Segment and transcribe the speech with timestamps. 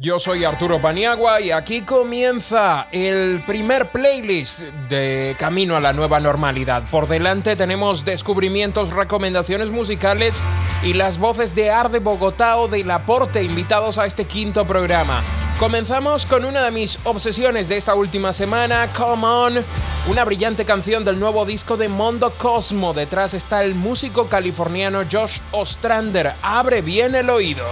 [0.00, 6.20] Yo soy Arturo Paniagua y aquí comienza el primer playlist de Camino a la Nueva
[6.20, 6.84] Normalidad.
[6.88, 10.46] Por delante tenemos descubrimientos, recomendaciones musicales
[10.84, 15.20] y las voces de Arde Bogotá o de Laporte invitados a este quinto programa.
[15.58, 19.54] Comenzamos con una de mis obsesiones de esta última semana, Come On,
[20.06, 22.94] una brillante canción del nuevo disco de Mondo Cosmo.
[22.94, 26.34] Detrás está el músico californiano Josh Ostrander.
[26.42, 27.64] Abre bien el oído.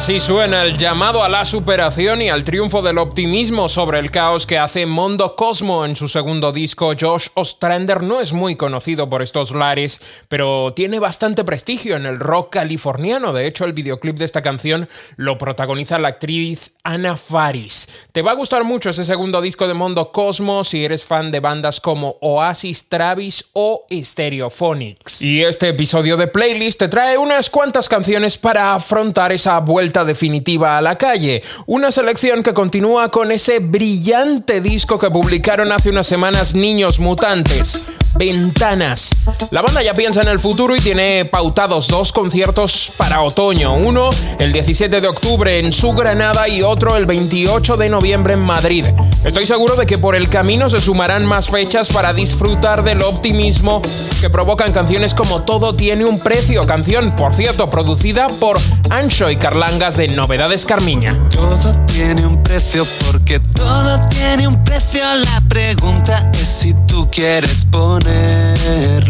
[0.00, 4.46] Así suena el llamado a la superación y al triunfo del optimismo sobre el caos
[4.46, 6.94] que hace Mondo Cosmo en su segundo disco.
[6.98, 10.00] Josh Ostrander no es muy conocido por estos lares,
[10.30, 13.34] pero tiene bastante prestigio en el rock californiano.
[13.34, 17.86] De hecho, el videoclip de esta canción lo protagoniza la actriz Ana Faris.
[18.12, 21.40] Te va a gustar mucho ese segundo disco de Mondo Cosmo si eres fan de
[21.40, 25.20] bandas como Oasis, Travis o Stereophonics.
[25.20, 30.78] Y este episodio de playlist te trae unas cuantas canciones para afrontar esa vuelta definitiva
[30.78, 31.42] a la calle.
[31.66, 37.82] Una selección que continúa con ese brillante disco que publicaron hace unas semanas Niños Mutantes.
[38.14, 39.10] Ventanas.
[39.50, 43.74] La banda ya piensa en el futuro y tiene pautados dos conciertos para otoño.
[43.74, 48.40] Uno el 17 de octubre en su Granada y otro el 28 de noviembre en
[48.40, 48.86] Madrid.
[49.24, 53.80] Estoy seguro de que por el camino se sumarán más fechas para disfrutar del optimismo
[54.20, 56.66] que provocan canciones como Todo tiene un precio.
[56.66, 58.58] Canción, por cierto, producida por
[58.90, 59.36] Ancho y
[59.80, 61.16] De Novedades Carmiña.
[61.30, 65.00] Todo tiene un precio porque todo tiene un precio.
[65.24, 69.00] La pregunta es si tú quieres poner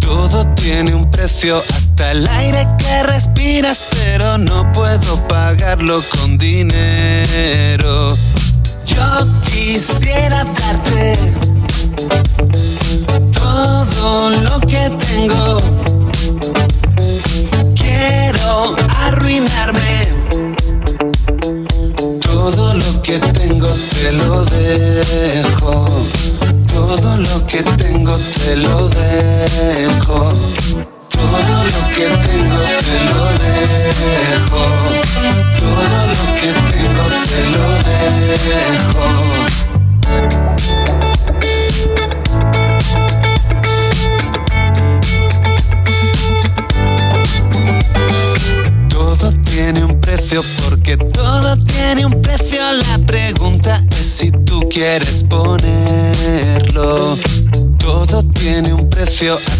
[0.00, 8.16] todo tiene un precio, hasta el aire que respiras, pero no puedo pagarlo con dinero.
[8.86, 11.18] Yo quisiera darte
[13.30, 15.09] todo lo que tengo.
[59.20, 59.59] feel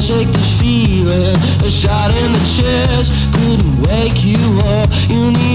[0.00, 1.36] shake the feeling.
[1.60, 4.40] A shot in the chest couldn't wake you
[4.80, 4.88] up.
[5.10, 5.49] You need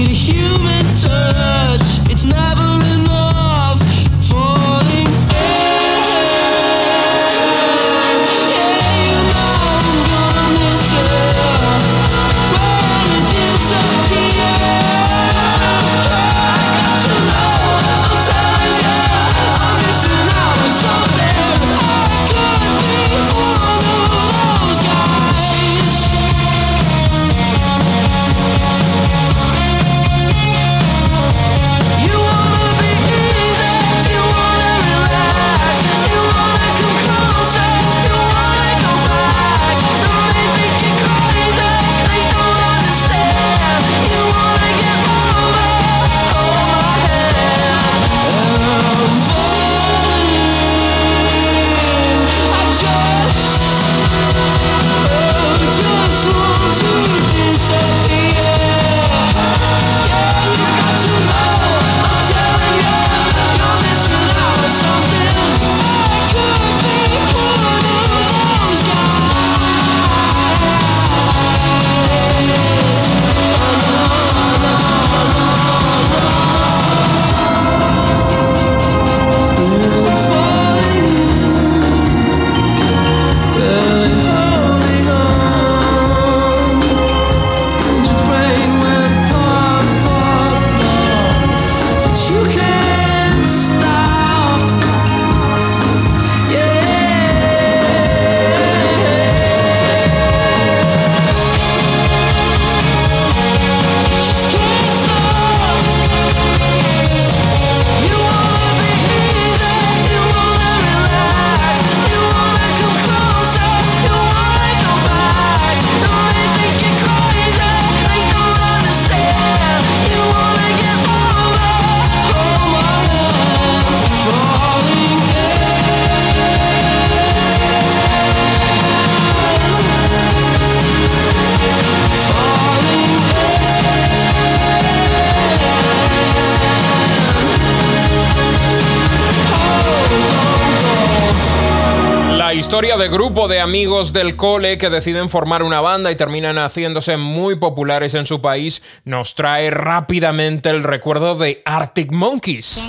[142.98, 147.56] de grupo de amigos del cole que deciden formar una banda y terminan haciéndose muy
[147.56, 152.80] populares en su país nos trae rápidamente el recuerdo de Arctic Monkeys.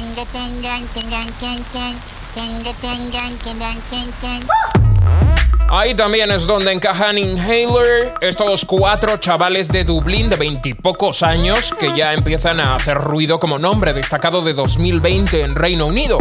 [5.69, 11.93] Ahí también es donde encajan Inhaler, estos cuatro chavales de Dublín de veintipocos años que
[11.93, 16.19] ya empiezan a hacer ruido como nombre destacado de 2020 en Reino Unido.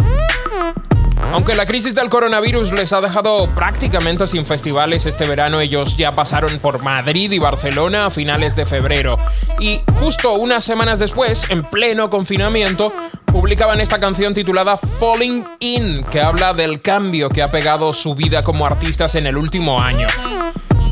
[1.32, 6.14] Aunque la crisis del coronavirus les ha dejado prácticamente sin festivales este verano, ellos ya
[6.14, 9.18] pasaron por Madrid y Barcelona a finales de febrero.
[9.60, 12.92] Y justo unas semanas después, en pleno confinamiento,
[13.26, 18.42] publicaban esta canción titulada Falling In, que habla del cambio que ha pegado su vida
[18.42, 20.06] como artistas en el último año.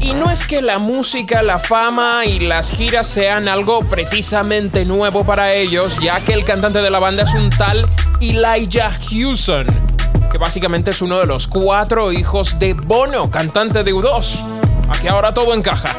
[0.03, 5.25] Y no es que la música, la fama y las giras sean algo precisamente nuevo
[5.25, 7.87] para ellos, ya que el cantante de la banda es un tal
[8.21, 9.94] Elijah Hewson
[10.35, 14.89] que básicamente es uno de los cuatro hijos de Bono, cantante de U2.
[14.89, 15.91] Aquí ahora todo encaja.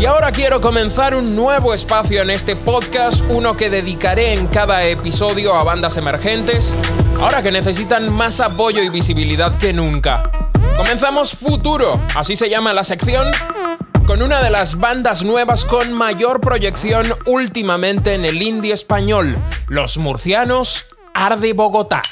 [0.00, 4.82] Y ahora quiero comenzar un nuevo espacio en este podcast, uno que dedicaré en cada
[4.82, 6.76] episodio a bandas emergentes,
[7.20, 10.48] ahora que necesitan más apoyo y visibilidad que nunca.
[10.76, 13.28] Comenzamos Futuro, así se llama la sección,
[14.08, 19.38] con una de las bandas nuevas con mayor proyección últimamente en el indie español,
[19.68, 22.02] los murcianos Arde Bogotá.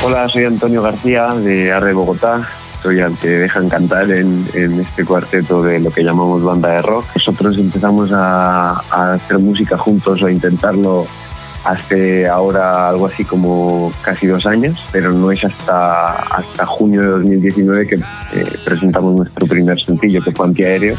[0.00, 2.48] Hola, soy Antonio García de Arre Bogotá.
[2.82, 7.04] Soy al que dejan cantar en, este cuarteto de lo que llamamos banda de rock.
[7.16, 11.06] Nosotros empezamos a, hacer música juntos o a intentarlo
[11.64, 17.08] hace ahora algo así como casi dos años, pero no es hasta, hasta junio de
[17.08, 20.94] 2019 que eh, presentamos nuestro primer sencillo, que fue Antiaéreo.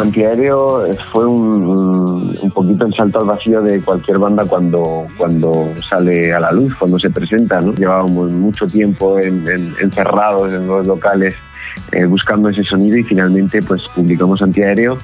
[0.00, 6.40] Antiaéreo fue un, poquito el salto al vacío de cualquier banda cuando, cuando sale a
[6.40, 7.60] la luz, cuando se presenta.
[7.60, 7.74] ¿no?
[7.74, 11.34] Llevábamos mucho tiempo encerrados en los locales
[11.92, 14.98] eh, buscando ese sonido y finalmente pues publicamos Antiaéreo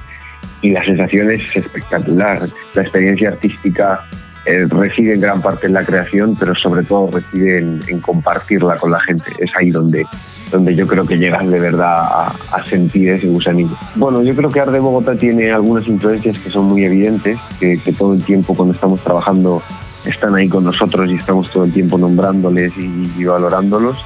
[0.61, 2.41] y la sensación es espectacular.
[2.73, 4.05] La experiencia artística
[4.45, 8.91] eh, reside en gran parte en la creación, pero sobre todo reside en, compartirla con
[8.91, 9.25] la gente.
[9.39, 10.05] Es ahí donde,
[10.51, 13.75] donde yo creo que llegas de verdad a, sentir ese gusanillo.
[13.95, 18.13] Bueno, yo creo que Arde Bogotá tiene algunas influencias que son muy evidentes, que, todo
[18.13, 19.63] el tiempo cuando estamos trabajando
[20.05, 23.97] están ahí con nosotros y estamos todo el tiempo nombrándoles y, valorándolos,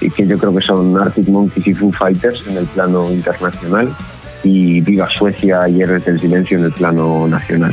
[0.00, 3.94] y que yo creo que son Arctic Monkeys y Foo Fighters en el plano internacional
[4.42, 7.72] y Viva Suecia y Héroes del Silencio en el plano nacional.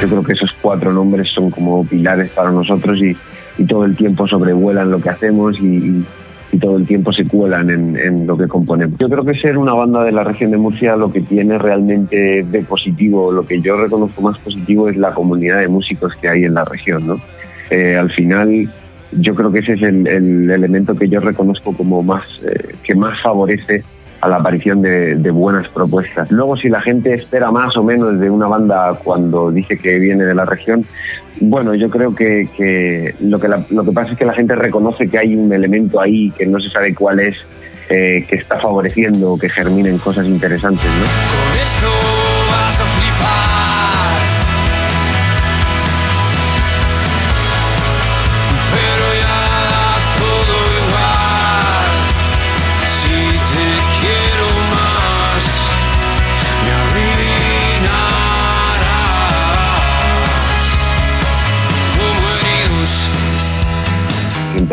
[0.00, 3.16] Yo creo que esos cuatro nombres son como pilares para nosotros y,
[3.68, 6.02] todo el tiempo sobrevuelan lo que hacemos y,
[6.58, 8.98] todo el tiempo se cuelan en, lo que componemos.
[8.98, 12.42] Yo creo que ser una banda de la región de Murcia lo que tiene realmente
[12.42, 16.44] de positivo, lo que yo reconozco más positivo es la comunidad de músicos que hay
[16.44, 17.06] en la región.
[17.06, 17.20] ¿no?
[17.70, 18.68] Eh, al final
[19.12, 23.20] yo creo que ese es el, elemento que yo reconozco como más, eh, que más
[23.20, 23.84] favorece
[24.20, 26.30] a la aparición de, buenas propuestas.
[26.30, 30.24] Luego, si la gente espera más o menos de una banda cuando dice que viene
[30.24, 30.84] de la región,
[31.40, 35.18] bueno, yo creo que, lo, que lo que pasa es que la gente reconoce que
[35.18, 37.36] hay un elemento ahí que no se sabe cuál es,
[37.88, 40.84] eh, que está favoreciendo que germinen cosas interesantes.
[40.84, 42.29] ¿no?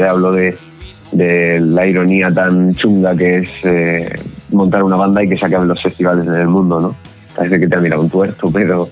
[0.04, 0.58] Hablo de,
[1.12, 4.14] la ironía tan chunga que es eh,
[4.52, 6.96] montar una banda y que se acaben los festivales en el mundo, ¿no?
[7.36, 8.88] Parece que te ha mirado un tuerto, pero,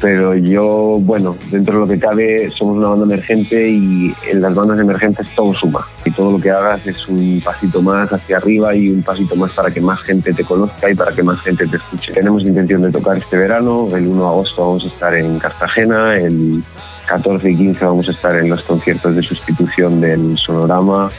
[0.00, 4.54] pero yo, bueno, dentro de lo que cabe, somos una banda emergente y en las
[4.54, 5.80] bandas emergentes todo suma.
[6.04, 9.52] Y todo lo que hagas es un pasito más hacia arriba y un pasito más
[9.52, 12.12] para que más gente te conozca y para que más gente te escuche.
[12.12, 16.16] Tenemos intención de tocar este verano, el 1 de agosto vamos a estar en Cartagena,
[16.16, 16.62] el
[17.10, 21.10] 14 y 15 vamos a estar en los conciertos de sustitución del Sonorama.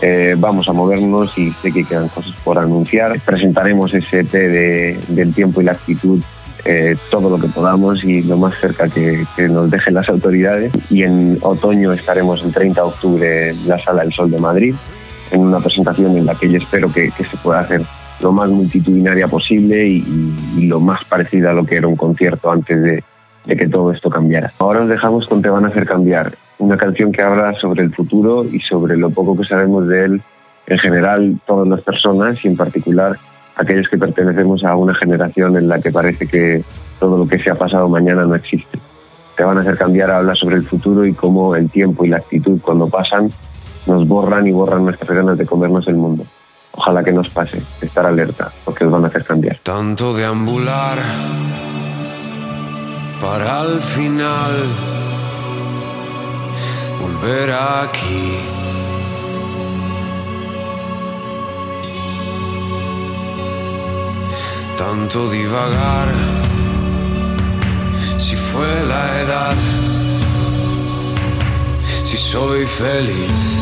[0.00, 3.18] Eh, vamos a movernos y sé que quedan cosas por anunciar.
[3.18, 6.22] Presentaremos ese EP de, del tiempo y la actitud
[6.64, 10.72] eh, todo lo que podamos y lo más cerca que, nos dejen las autoridades.
[10.88, 14.74] Y en otoño estaremos el 30 de octubre en la Sala del Sol de Madrid,
[15.32, 17.82] en una presentación en la que yo espero que, que se pueda hacer
[18.20, 20.04] lo más multitudinaria posible y,
[20.68, 23.02] lo más parecida a lo que era un concierto antes de,
[23.44, 24.52] de que todo esto cambiara.
[24.58, 27.92] Ahora os dejamos con Te van a hacer cambiar, una canción que habla sobre el
[27.92, 30.22] futuro y sobre lo poco que sabemos de él
[30.66, 33.18] en general todas las personas y en particular
[33.56, 36.64] aquellos que pertenecemos a una generación en la que parece que
[36.98, 38.78] todo lo que se ha pasado mañana no existe.
[39.36, 42.18] Te van a hacer cambiar, habla sobre el futuro y cómo el tiempo y la
[42.18, 43.30] actitud cuando pasan
[43.86, 46.24] nos borran y borran nuestras ganas de comernos el mundo.
[46.72, 49.58] Ojalá que nos pase, estar alerta, porque os van a hacer cambiar.
[49.62, 50.98] Tanto deambular
[53.20, 54.54] para al final
[57.00, 58.38] volver aquí.
[64.76, 66.08] Tanto divagar,
[68.16, 69.56] si fue la edad,
[72.02, 73.60] si soy feliz.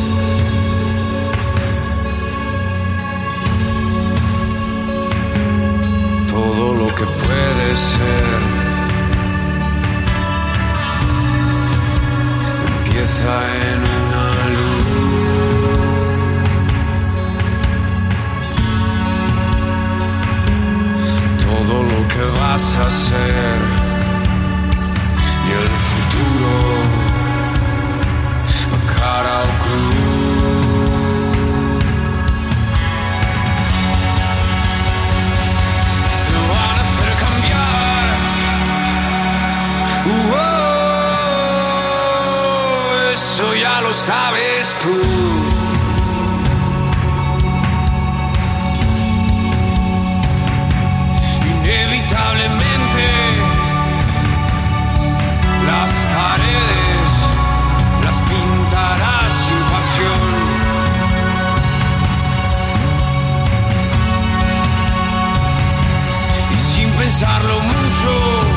[6.29, 8.48] todo lo que puede ser.
[12.89, 13.33] Empieza
[13.71, 14.89] en una luz.
[21.39, 23.59] Todo lo que vas a ser
[25.45, 26.53] y el futuro
[28.73, 30.08] a cara o cruz.
[43.89, 44.95] Lo sabes tú.
[51.63, 53.05] Inevitablemente
[55.65, 57.11] las paredes
[58.03, 60.21] las pintarás sin pasión.
[66.53, 68.48] Y sin pensarlo mucho,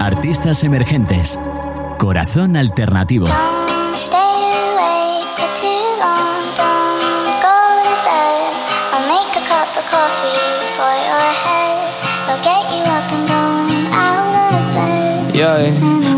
[0.00, 1.38] Artistas emergentes.
[1.98, 3.26] Corazón alternativo.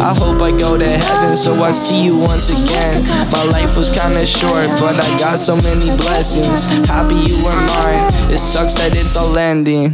[0.00, 3.02] I hope I go to heaven, so I see you once again.
[3.32, 6.64] My life was kinda short, but I got so many blessings.
[6.88, 8.02] Happy you were mine.
[8.32, 9.92] It sucks that it's all ending.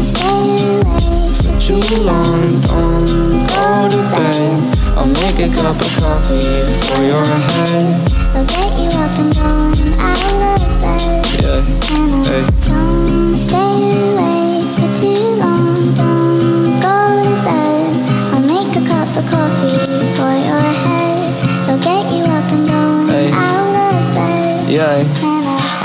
[0.00, 3.06] Stay awake For too long, don't
[3.46, 4.78] go to bed.
[4.96, 7.86] I'll make a cup of coffee for your head.
[8.32, 11.02] They'll get you up and going out of bed.
[11.42, 11.96] Yeah.
[11.96, 12.44] And Hey.
[12.66, 14.41] don't stay awake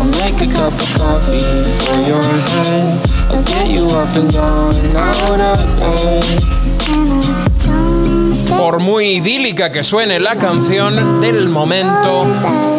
[0.00, 1.38] I'll make a cup of coffee
[1.84, 3.06] for your head.
[3.28, 7.19] I'll get you up and down, out of bed.
[8.46, 12.26] Por muy idílica que suene la canción, del momento,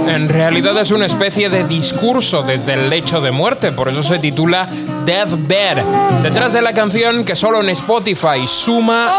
[0.08, 4.19] en realidad es una especie de discurso desde el lecho de muerte, por eso se
[4.19, 4.67] titula
[5.06, 5.78] Deathbed.
[6.24, 9.12] Detrás de la canción, que solo en Spotify suma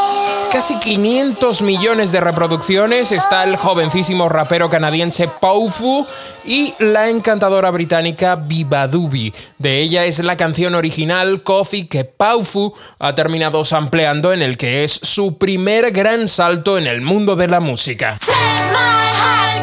[0.53, 6.07] casi 500 millones de reproducciones, está el jovencísimo rapero canadiense Paufu
[6.45, 9.33] y la encantadora británica Bibadubi.
[9.57, 14.85] De ella es la canción original Coffee que Paufu ha terminado sampleando en el que
[14.85, 18.17] es su primer gran salto en el mundo de la música.
[18.19, 19.63] Take my hand,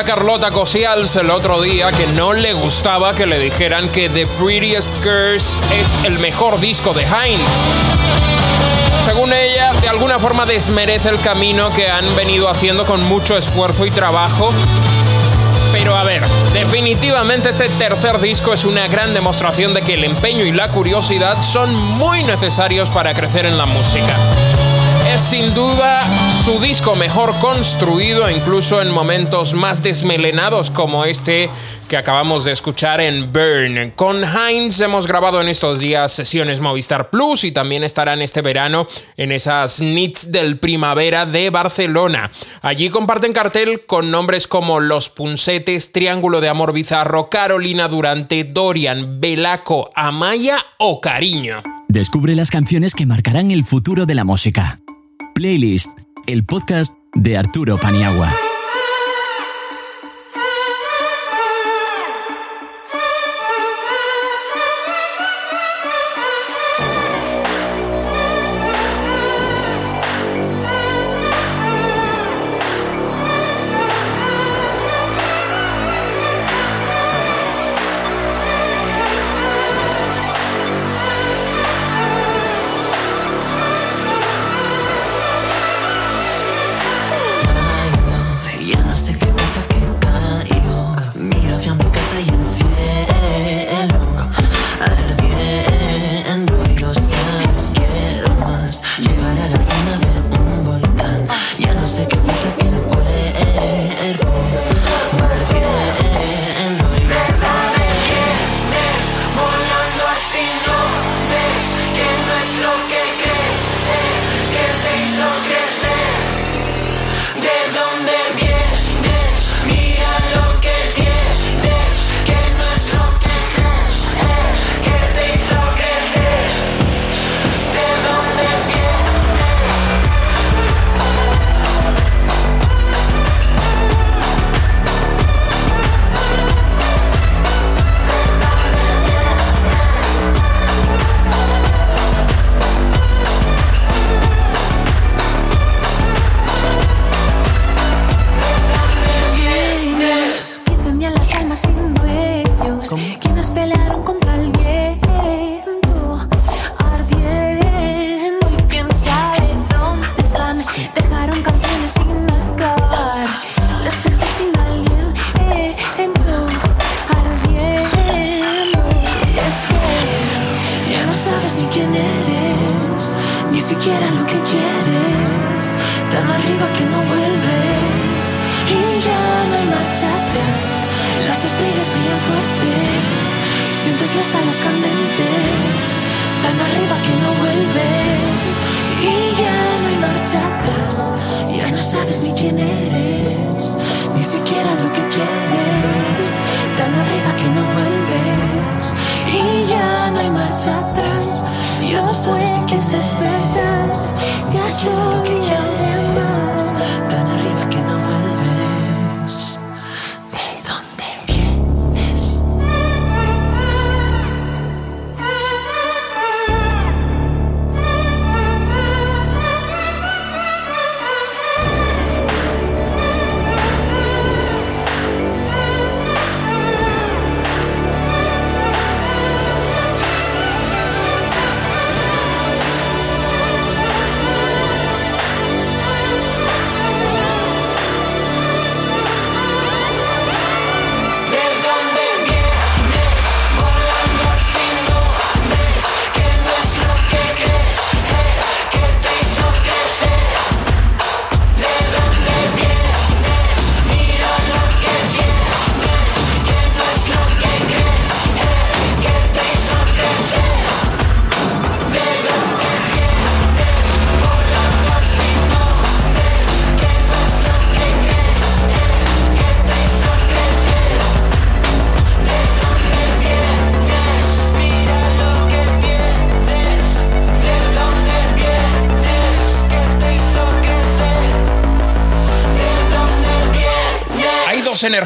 [0.00, 4.26] decía Carlota Cosials el otro día que no le gustaba que le dijeran que The
[4.26, 7.42] Prettiest Curse es el mejor disco de Heinz.
[9.04, 13.84] Según ella, de alguna forma desmerece el camino que han venido haciendo con mucho esfuerzo
[13.84, 14.52] y trabajo.
[15.72, 20.44] Pero a ver, definitivamente este tercer disco es una gran demostración de que el empeño
[20.44, 24.14] y la curiosidad son muy necesarios para crecer en la música.
[25.12, 26.04] Es sin duda
[26.44, 31.50] su disco mejor construido, incluso en momentos más desmelenados como este
[31.88, 33.92] que acabamos de escuchar en Burn.
[33.94, 38.86] Con Heinz hemos grabado en estos días sesiones Movistar Plus y también estarán este verano
[39.16, 42.30] en esas Nits del Primavera de Barcelona.
[42.62, 49.20] Allí comparten cartel con nombres como Los Punsetes, Triángulo de Amor Bizarro, Carolina Durante, Dorian,
[49.20, 51.62] Belaco, Amaya o Cariño.
[51.88, 54.78] Descubre las canciones que marcarán el futuro de la música.
[55.34, 58.49] Playlist, el podcast de Arturo Paniagua.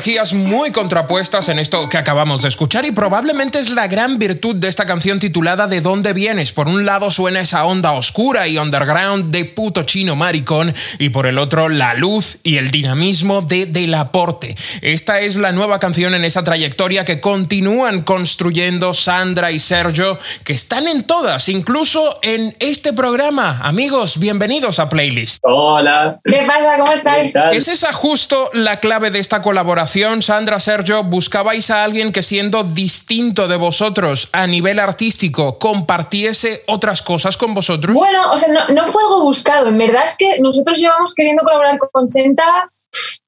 [0.05, 4.55] Energías muy contrapuestas en esto que acabamos de escuchar y probablemente es la gran virtud
[4.57, 6.53] de esta canción titulada ¿De dónde vienes?
[6.53, 11.27] Por un lado suena esa onda oscura y underground de puto chino maricón y por
[11.27, 14.55] el otro la luz y el dinamismo de Del Aporte.
[14.83, 20.53] Esta es la nueva canción en esa trayectoria que continúan construyendo Sandra y Sergio, que
[20.53, 23.59] están en todas, incluso en este programa.
[23.63, 25.39] Amigos, bienvenidos a Playlist.
[25.41, 26.21] Hola.
[26.23, 26.77] ¿Qué pasa?
[26.77, 27.35] ¿Cómo estáis?
[27.53, 29.94] ¿Es esa justo la clave de esta colaboración?
[29.95, 36.65] Colaboración, Sandra, Sergio, buscabais a alguien que siendo distinto de vosotros a nivel artístico compartiese
[36.67, 37.95] otras cosas con vosotros?
[37.95, 39.69] Bueno, o sea, no, no fue algo buscado.
[39.69, 42.71] En verdad es que nosotros llevamos queriendo colaborar con Chenta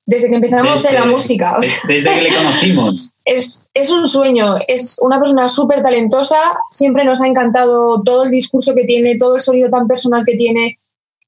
[0.06, 1.56] desde que empezamos en la música.
[1.56, 3.12] O sea, Desde que le conocimos.
[3.24, 6.38] es, es un sueño, es una persona súper talentosa,
[6.70, 10.34] siempre nos ha encantado todo el discurso que tiene, todo el sonido tan personal que
[10.34, 10.80] tiene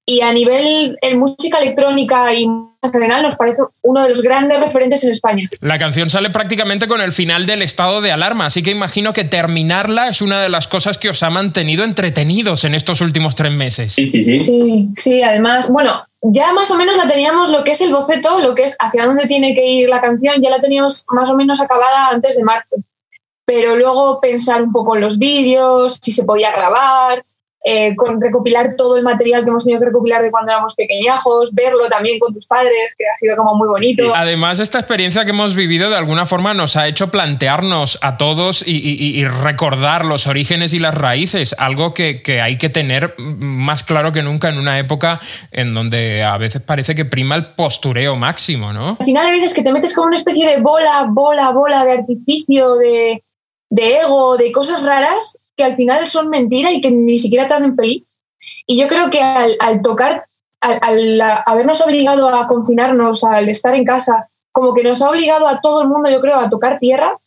[0.05, 2.49] y a nivel en música electrónica y
[2.93, 5.49] general nos parece uno de los grandes referentes en España.
[5.61, 9.25] La canción sale prácticamente con el final del estado de alarma, así que imagino que
[9.25, 13.53] terminarla es una de las cosas que os ha mantenido entretenidos en estos últimos tres
[13.53, 13.93] meses.
[13.93, 14.43] Sí, sí, sí.
[14.43, 15.91] Sí, sí, además, bueno,
[16.23, 19.07] ya más o menos la teníamos lo que es el boceto, lo que es hacia
[19.07, 22.45] dónde tiene que ir la canción, ya la teníamos más o menos acabada antes de
[22.45, 22.77] marzo.
[23.45, 27.25] Pero luego pensar un poco en los vídeos, si se podía grabar,
[27.65, 31.53] eh, con recopilar todo el material que hemos tenido que recopilar de cuando éramos pequeñajos,
[31.55, 34.13] verlo también con tus padres, que ha sido como muy bonito.
[34.15, 38.67] Además, esta experiencia que hemos vivido de alguna forma nos ha hecho plantearnos a todos
[38.67, 43.15] y, y- y recordar los orígenes y las raíces, algo que, que hay que tener
[43.19, 47.47] más claro que nunca en una época en donde a veces parece que prima el
[47.55, 48.97] postureo máximo, ¿no?
[49.01, 51.93] Al final hay veces que te metes como una especie de bola, bola, bola de
[51.93, 53.23] artificio, de,
[53.71, 57.55] de ego, de cosas raras que al final son mentira y que ni siquiera te
[57.55, 58.05] hacen feliz.
[58.67, 60.27] Y yo creo que al, al tocar,
[60.61, 65.49] al, al habernos obligado a confinarnos, al estar en casa, como que nos ha obligado
[65.49, 67.19] a todo el mundo, yo creo, a tocar tierra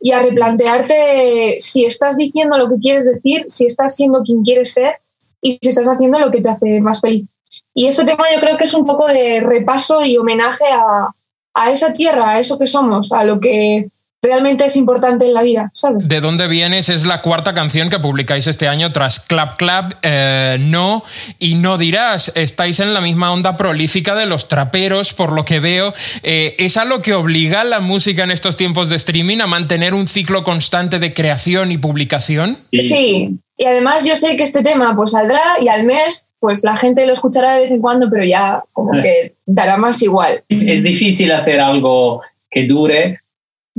[0.00, 4.72] y a replantearte si estás diciendo lo que quieres decir, si estás siendo quien quieres
[4.72, 4.96] ser
[5.40, 7.26] y si estás haciendo lo que te hace más feliz.
[7.72, 11.14] Y este tema yo creo que es un poco de repaso y homenaje a,
[11.54, 13.90] a esa tierra, a eso que somos, a lo que
[14.26, 16.08] realmente es importante en la vida, ¿sabes?
[16.08, 20.56] De dónde vienes es la cuarta canción que publicáis este año tras Clap Clap, eh,
[20.60, 21.02] No
[21.38, 22.32] y No dirás.
[22.34, 25.94] Estáis en la misma onda prolífica de los traperos, por lo que veo.
[26.22, 29.94] Eh, ¿Es a lo que obliga la música en estos tiempos de streaming a mantener
[29.94, 32.58] un ciclo constante de creación y publicación?
[32.72, 36.76] Sí, y además yo sé que este tema pues saldrá y al mes pues la
[36.76, 40.44] gente lo escuchará de vez en cuando, pero ya como que dará más igual.
[40.48, 43.20] Es difícil hacer algo que dure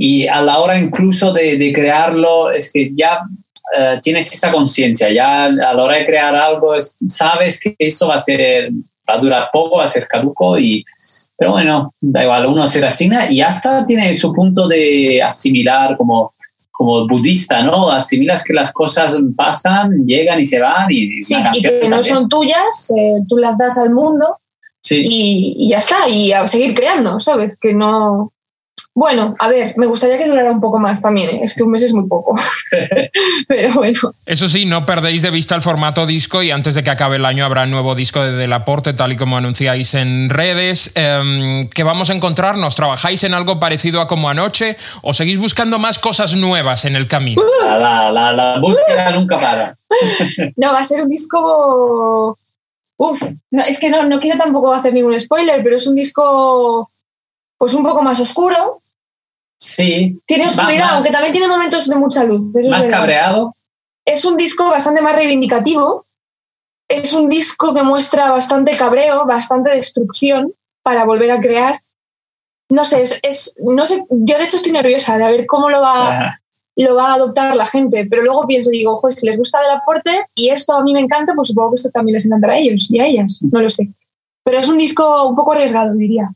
[0.00, 3.20] y a la hora incluso de, de crearlo es que ya
[3.76, 8.06] eh, tienes esta conciencia, ya a la hora de crear algo es- sabes que eso
[8.08, 8.70] va a ser
[9.10, 10.84] va a durar poco, va a ser caduco y
[11.36, 16.32] pero bueno, da igual, uno se resigna y hasta tiene su punto de asimilar como
[16.70, 17.90] como budista, ¿no?
[17.90, 22.04] Asimilas que las cosas pasan, llegan y se van y, Sí, y que no también.
[22.04, 24.36] son tuyas, eh, tú las das al mundo
[24.80, 25.02] Sí.
[25.04, 27.58] y, y ya está, y a seguir creando, ¿sabes?
[27.60, 28.32] Que no...
[28.98, 31.40] Bueno, a ver, me gustaría que durara un poco más también, ¿eh?
[31.44, 32.34] es que un mes es muy poco,
[33.48, 34.00] pero bueno.
[34.26, 37.24] Eso sí, no perdéis de vista el formato disco y antes de que acabe el
[37.24, 40.90] año habrá nuevo disco de Delaporte, tal y como anunciáis en redes.
[40.96, 42.74] Em, ¿Qué vamos a encontrarnos?
[42.74, 47.06] ¿Trabajáis en algo parecido a como anoche o seguís buscando más cosas nuevas en el
[47.06, 47.40] camino?
[47.68, 49.78] La, la, la, la búsqueda nunca para.
[50.56, 52.36] No, va a ser un disco...
[52.96, 56.90] Uf, no, es que no, no quiero tampoco hacer ningún spoiler, pero es un disco
[57.58, 58.80] pues un poco más oscuro,
[59.60, 60.20] Sí.
[60.26, 62.50] tiene oscuridad, va- aunque también tiene momentos de mucha luz.
[62.54, 62.98] eso es más verdad.
[62.98, 63.56] cabreado.
[64.04, 66.06] es un disco bastante más reivindicativo.
[66.88, 71.82] Es un disco que muestra bastante cabreo, bastante destrucción para volver a crear.
[72.70, 75.68] No sé, es, es- no sé, yo de hecho estoy nerviosa de a ver cómo
[75.68, 76.40] lo va, Ah,
[76.76, 79.72] lo va a adoptar la gente, pero luego pienso, digo, ojo, si les gusta del
[79.72, 82.58] aporte y esto a mí me encanta, pues supongo que esto también les encantará a
[82.58, 83.90] ellos y a ellas, no lo sé.
[84.44, 86.32] Pero es un disco un poco arriesgado, diría.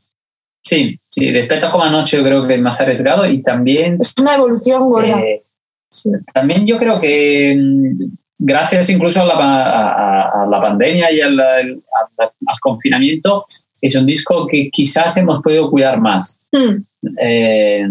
[0.63, 4.13] Sí, sí, respecto a como anoche yo creo que es más arriesgado y también, Es
[4.21, 5.19] una evolución gorda.
[5.21, 5.43] eh,
[5.89, 6.09] Sí.
[6.33, 8.05] también yo creo que mm,
[8.39, 11.83] gracias incluso a la, a- a la pandemia y al, al-
[12.17, 13.43] al- confinamiento,
[13.79, 16.39] es un disco que quizás hemos podido cuidar más.
[16.51, 16.83] Hmm,
[17.21, 17.85] Eh,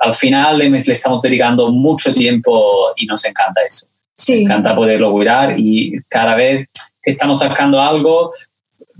[0.00, 3.86] al final le, le estamos dedicando mucho tiempo y nos encanta eso.
[4.16, 4.36] sí.
[4.38, 6.66] Me encanta poderlo cuidar y cada vez
[7.00, 8.30] que estamos sacando algo,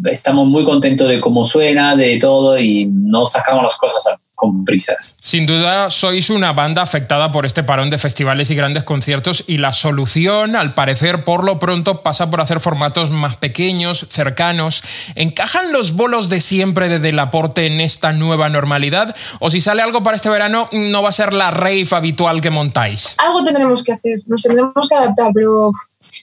[0.05, 4.65] estamos muy contentos de cómo suena, de todo y no sacamos las cosas a- con
[4.65, 5.17] prisas.
[5.21, 9.59] Sin duda sois una banda afectada por este parón de festivales y grandes conciertos y
[9.59, 14.85] la solución, al parecer, por lo pronto pasa por hacer formatos más pequeños, cercanos.
[15.17, 19.17] ¿Encajan los bolos de siempre de Delaporte en esta nueva normalidad?
[19.41, 22.51] ¿O si sale algo para este verano, no va a ser la rave habitual que
[22.51, 23.17] montáis?
[23.19, 25.73] algo tendremos que hacer, nos tendremos que adaptar, pero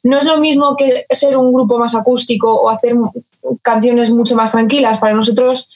[0.03, 2.95] no es lo mismo que ser un grupo más acústico o hacer
[3.61, 4.99] canciones mucho más tranquilas.
[4.99, 5.69] Para nosotros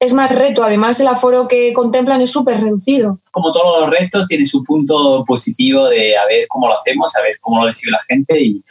[0.00, 3.18] es más reto, además el aforo que contemplan es súper reducido.
[3.32, 7.22] Como todos los retos, tiene su punto positivo de a ver cómo lo hacemos, a
[7.22, 8.62] ver cómo lo recibe la gente y,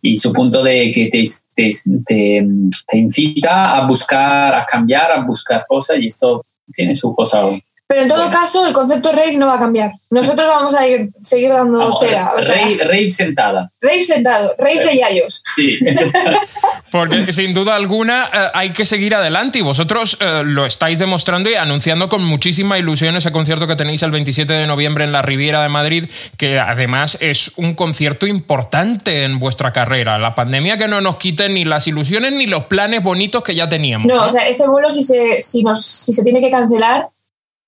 [0.00, 1.22] y su punto de que te,
[1.54, 1.70] te,
[2.06, 2.46] te-
[2.88, 7.42] te incita a buscar, a cambiar, a buscar cosas y esto tiene su cosa
[7.86, 8.32] Pero en todo Bueno.
[8.38, 9.92] caso, el concepto rave no va a cambiar.
[10.08, 12.32] Nosotros vamos a ir, seguir dando Vamos, cera.
[12.38, 13.70] O sea, rave, rave sentada.
[13.82, 15.42] rave sentado, rave de yayos.
[15.54, 15.78] Sí,
[16.90, 21.48] Porque sin duda alguna eh, hay que seguir adelante y vosotros eh, lo estáis demostrando
[21.50, 25.22] y anunciando con muchísima ilusión ese concierto que tenéis el 27 de noviembre en la
[25.22, 30.18] Riviera de Madrid, que además es un concierto importante en vuestra carrera.
[30.18, 33.68] La pandemia que no nos quite ni las ilusiones ni los planes bonitos que ya
[33.68, 34.06] teníamos.
[34.08, 34.26] No, ¿no?
[34.26, 37.08] o sea, ese vuelo si se, si nos, si se tiene que cancelar,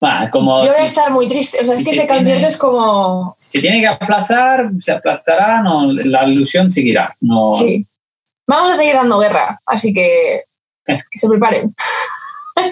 [0.04, 1.58] Va, como yo voy a si- estar muy triste.
[1.62, 3.34] O sea, si es que se ese concierto es como...
[3.36, 7.16] Si se tiene que aplazar, se aplazará, no, la ilusión seguirá.
[7.20, 7.86] No, Sí.
[8.46, 10.42] Vamos a seguir dando guerra, así que
[10.84, 11.74] que se preparen.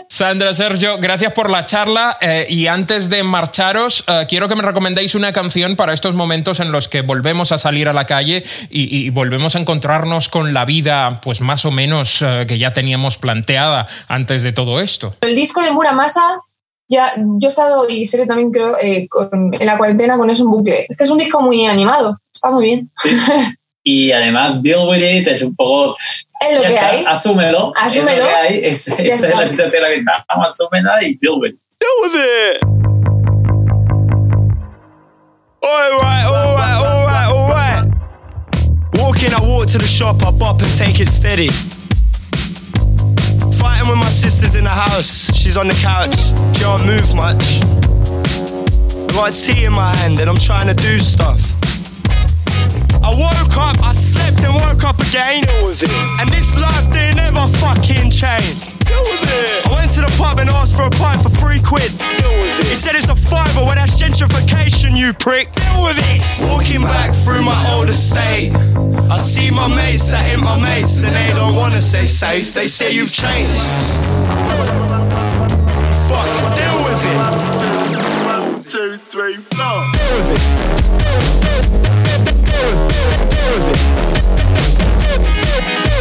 [0.08, 4.62] Sandra, Sergio, gracias por la charla eh, y antes de marcharos, eh, quiero que me
[4.62, 8.44] recomendéis una canción para estos momentos en los que volvemos a salir a la calle
[8.68, 12.74] y, y volvemos a encontrarnos con la vida, pues más o menos eh, que ya
[12.74, 15.14] teníamos planteada antes de todo esto.
[15.22, 16.40] El disco de Muramasa,
[16.88, 20.44] ya, yo he estado, y Sergio también creo, eh, con- en la cuarentena con eso
[20.44, 20.86] en bucle.
[20.88, 22.90] Es que es un disco muy animado, está muy bien.
[23.82, 25.96] Y además, deal with it es un poco.
[26.40, 27.04] Es lo que está, hay.
[27.06, 27.72] asúmelo.
[27.76, 28.10] Asúmelo.
[28.10, 28.60] Es lo que hay.
[28.64, 30.46] Es, esa es la situación en la que estamos.
[30.46, 31.58] Asúmela y deal with it.
[31.80, 32.62] Deal with it.
[35.62, 37.84] Alright, alright, alright, alright.
[38.96, 41.48] Walking, I walk to the shop, I bop and take it steady.
[43.56, 46.16] Fighting with my sisters in the house, she's on the couch,
[46.58, 47.60] can't move much.
[49.08, 51.59] I got tea in my hand and I'm trying to do stuff.
[53.02, 55.42] I woke up, I slept and woke up again.
[55.42, 55.90] Deal with it.
[56.20, 58.70] And this life didn't ever fucking change.
[58.84, 59.66] Deal with it.
[59.68, 61.90] I went to the pub and asked for a pint for three quid.
[61.98, 62.66] Deal with it.
[62.68, 65.52] He said it's a fiver, well that's gentrification, you prick.
[65.54, 66.20] Deal with it.
[66.46, 68.52] Walking back through my old estate.
[69.10, 72.54] I see my mates, I hit my mates, and they don't wanna stay safe.
[72.54, 73.60] They say you've changed.
[76.06, 77.18] Fuck, deal with it.
[78.26, 79.86] One, two, three, four.
[79.92, 81.89] Deal with it.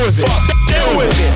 [0.09, 1.33] Fuck, deal with it.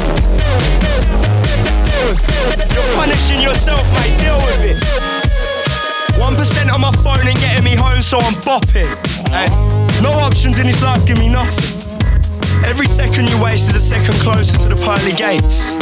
[1.88, 2.76] Deal with it.
[2.96, 4.18] Punishing yourself, mate.
[4.20, 4.78] Deal with it.
[6.20, 8.90] One percent on my phone ain't getting me home, so I'm bopping.
[10.02, 11.90] No options in this life give me nothing.
[12.66, 15.78] Every second you waste is a second closer to the pearly gates.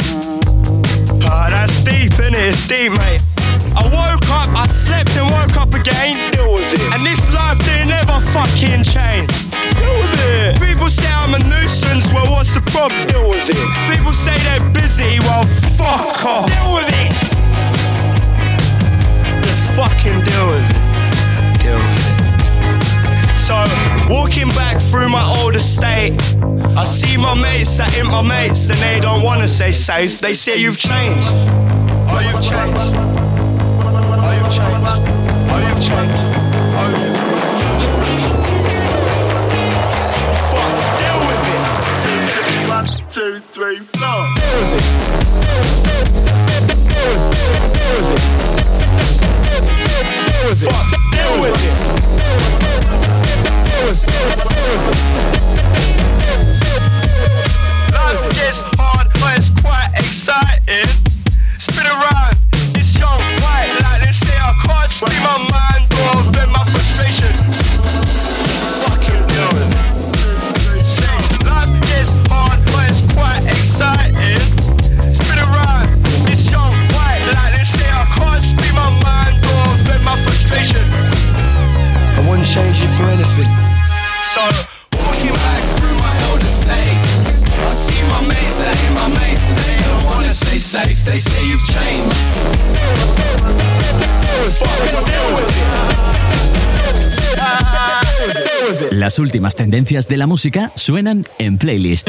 [1.32, 2.52] Ah, that's deep, innit?
[2.52, 3.24] It's deep, mate.
[3.72, 6.12] I woke up, I slept and woke up again.
[6.36, 6.84] Deal with it.
[6.92, 9.32] And this life didn't ever fucking change.
[9.48, 10.60] Deal with it.
[10.60, 13.00] People say I'm a nuisance, well, what's the problem?
[13.08, 13.56] Deal with it.
[13.88, 15.44] People say they're busy, well,
[15.80, 16.52] fuck off.
[16.52, 17.16] Deal with it.
[19.40, 21.62] Just fucking deal with it.
[21.64, 22.11] Deal with it.
[23.52, 23.58] So,
[24.08, 26.18] walking back through my old estate,
[26.74, 30.20] I see my mates sat in my mates, and they don't wanna say safe.
[30.20, 31.26] They say you've changed.
[31.28, 33.31] Oh, you've changed.
[99.62, 102.08] Tendencias de la música suenan en playlist.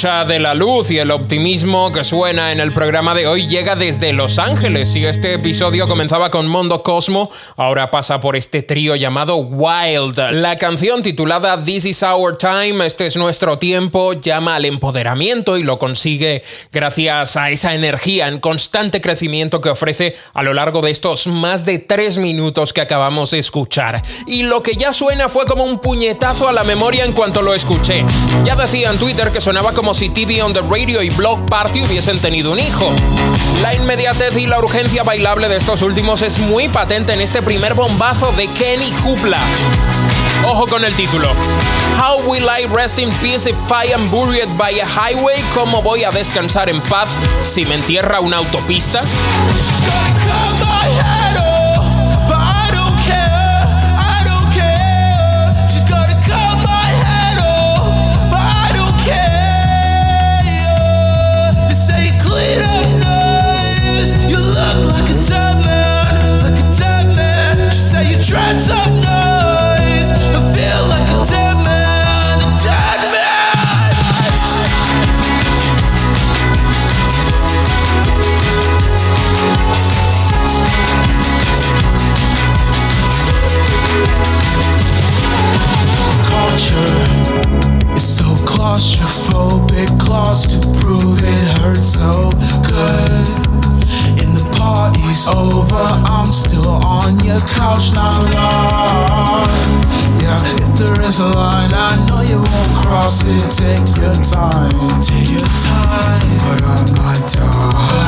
[0.00, 0.09] Time.
[0.26, 4.12] De la luz y el optimismo que suena en el programa de hoy llega desde
[4.12, 4.92] Los Ángeles.
[4.92, 10.18] Si este episodio comenzaba con Mondo Cosmo, ahora pasa por este trío llamado Wild.
[10.32, 15.62] La canción titulada This is Our Time, este es nuestro tiempo, llama al empoderamiento y
[15.62, 20.90] lo consigue gracias a esa energía en constante crecimiento que ofrece a lo largo de
[20.90, 24.02] estos más de tres minutos que acabamos de escuchar.
[24.26, 27.54] Y lo que ya suena fue como un puñetazo a la memoria en cuanto lo
[27.54, 28.04] escuché.
[28.44, 31.82] Ya decía en Twitter que sonaba como si TV on the Radio y Block Party
[31.82, 32.90] hubiesen tenido un hijo.
[33.62, 37.74] La inmediatez y la urgencia bailable de estos últimos es muy patente en este primer
[37.74, 39.38] bombazo de Kenny Kupla.
[40.46, 41.32] Ojo con el título.
[41.98, 45.42] How will I rest in peace if I am buried by a highway?
[45.54, 47.10] ¿Cómo voy a descansar en paz
[47.42, 49.02] si me entierra una autopista?
[90.30, 92.30] Claustrophobic, to prove it hurts so
[92.68, 93.26] good.
[94.22, 99.46] And the party's over, I'm still on your couch, not long.
[100.20, 103.50] Yeah, if there is a line, I know you won't cross it.
[103.50, 104.70] Take your time,
[105.02, 106.38] take your time.
[106.38, 107.99] But I might die.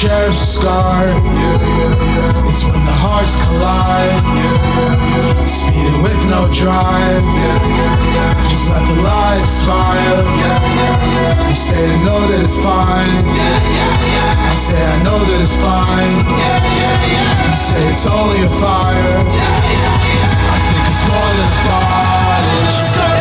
[0.00, 1.04] Cherish the scar.
[1.04, 2.48] Yeah, yeah, yeah.
[2.48, 4.16] It's when the hearts collide.
[4.32, 5.44] Yeah, yeah, yeah.
[5.44, 7.20] Speeding with no drive.
[7.20, 8.48] Yeah, yeah, yeah.
[8.48, 10.24] Just let the light expire.
[10.40, 11.48] Yeah, yeah, yeah.
[11.48, 13.28] You say I know that it's fine.
[13.28, 14.48] Yeah, yeah, yeah.
[14.48, 16.16] I say I know that it's fine.
[16.32, 17.44] Yeah, yeah, yeah.
[17.44, 19.20] You say it's only a fire.
[19.20, 20.54] Yeah, yeah, yeah.
[20.54, 22.72] I think it's more than fire.
[22.72, 23.19] She's gonna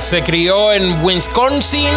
[0.00, 1.90] se crió en Wisconsin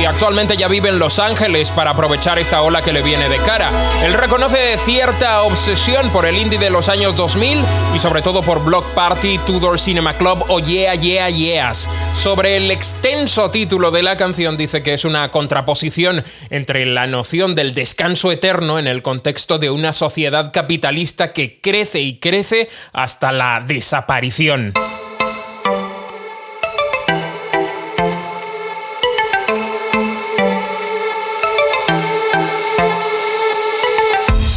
[0.00, 3.38] y actualmente ya vive en Los Ángeles para aprovechar esta ola que le viene de
[3.38, 3.70] cara.
[4.04, 7.64] Él reconoce cierta obsesión por el indie de los años 2000
[7.94, 11.88] y sobre todo por Block Party, Tudor Cinema Club o Yeah Yeah Yeahs.
[12.12, 17.54] Sobre el extenso título de la canción dice que es una contraposición entre la noción
[17.54, 23.30] del descanso eterno en el contexto de una sociedad capitalista que crece y crece hasta
[23.30, 24.74] la desaparición.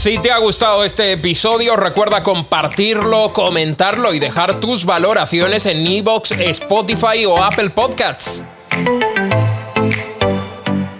[0.08, 6.32] Si te ha gustado este episodio, recuerda compartirlo, comentarlo y dejar tus valoraciones en Evox,
[6.32, 8.42] Spotify o Apple Podcasts.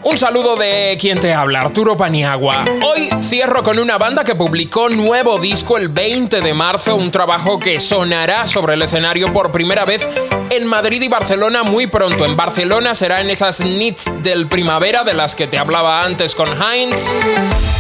[0.10, 2.64] Un saludo de quien te habla, Arturo Paniagua.
[2.82, 7.60] Hoy cierro con una banda que publicó nuevo disco el 20 de marzo, un trabajo
[7.60, 10.08] que sonará sobre el escenario por primera vez
[10.50, 12.24] en Madrid y Barcelona muy pronto.
[12.24, 16.48] En Barcelona será en esas nits del primavera de las que te hablaba antes con
[16.48, 17.06] Heinz.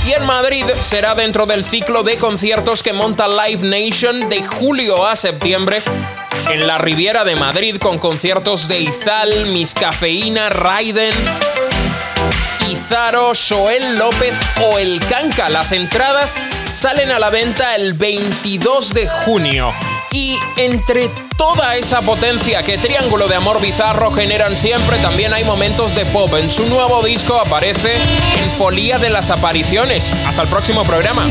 [0.06, 5.08] Y en Madrid será dentro del ciclo de conciertos que monta Live Nation de julio
[5.08, 5.78] a septiembre
[6.52, 11.14] en la Riviera de Madrid con conciertos de Izal, Miss Cafeína, Raiden,
[12.70, 15.50] Izaro, Joel López o El Canca.
[15.50, 16.38] Las entradas
[16.70, 19.72] salen a la venta el 22 de junio.
[20.12, 25.96] Y entre toda esa potencia que Triángulo de Amor Bizarro generan siempre, también hay momentos
[25.96, 26.34] de pop.
[26.36, 30.12] En su nuevo disco aparece en Folía de las Apariciones.
[30.26, 31.26] Hasta el próximo programa.